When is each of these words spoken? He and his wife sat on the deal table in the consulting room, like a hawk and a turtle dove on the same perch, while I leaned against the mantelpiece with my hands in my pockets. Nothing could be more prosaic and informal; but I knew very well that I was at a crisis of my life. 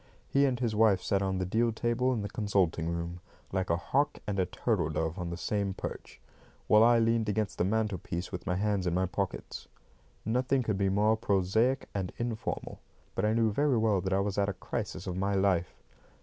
He 0.27 0.47
and 0.47 0.59
his 0.59 0.75
wife 0.75 0.99
sat 1.03 1.21
on 1.21 1.37
the 1.37 1.45
deal 1.45 1.71
table 1.71 2.11
in 2.11 2.23
the 2.23 2.27
consulting 2.27 2.89
room, 2.89 3.19
like 3.51 3.69
a 3.69 3.77
hawk 3.77 4.17
and 4.25 4.39
a 4.39 4.47
turtle 4.47 4.89
dove 4.89 5.19
on 5.19 5.29
the 5.29 5.37
same 5.37 5.75
perch, 5.75 6.19
while 6.65 6.83
I 6.83 6.97
leaned 6.97 7.29
against 7.29 7.59
the 7.59 7.65
mantelpiece 7.65 8.31
with 8.31 8.47
my 8.47 8.55
hands 8.55 8.87
in 8.87 8.95
my 8.95 9.05
pockets. 9.05 9.67
Nothing 10.25 10.63
could 10.63 10.79
be 10.79 10.89
more 10.89 11.15
prosaic 11.15 11.87
and 11.93 12.11
informal; 12.17 12.79
but 13.13 13.25
I 13.25 13.33
knew 13.33 13.51
very 13.51 13.77
well 13.77 14.01
that 14.01 14.11
I 14.11 14.21
was 14.21 14.39
at 14.39 14.49
a 14.49 14.53
crisis 14.53 15.05
of 15.05 15.15
my 15.17 15.35
life. 15.35 15.77